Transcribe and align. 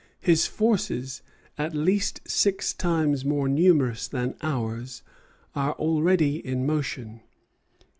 His 0.19 0.47
forces, 0.47 1.21
at 1.59 1.75
least 1.75 2.21
six 2.25 2.73
times 2.73 3.23
more 3.23 3.47
numerous 3.47 4.07
than 4.07 4.33
ours, 4.41 5.03
are 5.53 5.73
already 5.73 6.37
in 6.43 6.65
motion. 6.65 7.21